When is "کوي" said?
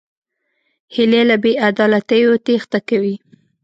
2.89-3.15